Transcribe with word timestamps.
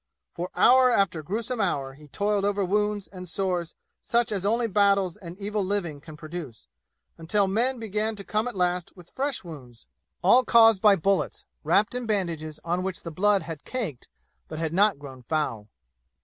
For 0.33 0.49
hour 0.55 0.89
after 0.89 1.21
gruesome 1.21 1.61
hour 1.61 1.93
he 1.93 2.07
toiled 2.07 2.43
over 2.43 2.65
wounds 2.65 3.07
and 3.07 3.29
sores 3.29 3.75
such 4.01 4.31
as 4.31 4.47
only 4.47 4.65
battles 4.65 5.15
and 5.15 5.37
evil 5.37 5.63
living 5.63 6.01
can 6.01 6.17
produce, 6.17 6.65
until 7.19 7.45
men 7.45 7.77
began 7.77 8.15
to 8.15 8.23
come 8.23 8.47
at 8.47 8.55
last 8.55 8.97
with 8.97 9.11
fresh 9.11 9.43
wounds, 9.43 9.85
all 10.23 10.43
caused 10.43 10.81
by 10.81 10.95
bullets, 10.95 11.45
wrapped 11.63 11.93
in 11.93 12.07
bandages 12.07 12.59
on 12.63 12.81
which 12.81 13.03
the 13.03 13.11
blood 13.11 13.43
had 13.43 13.63
caked 13.63 14.09
but 14.47 14.57
had 14.57 14.73
not 14.73 14.97
grown 14.97 15.21
foul. 15.21 15.67